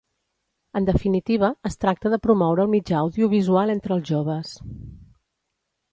En 0.79 0.87
definitiva, 0.87 1.49
es 1.69 1.77
tracta 1.85 2.11
de 2.13 2.19
promoure 2.25 2.65
el 2.65 2.73
mitjà 2.77 2.97
audiovisual 3.03 3.75
entre 3.77 3.95
els 3.97 4.11
joves. 4.15 4.59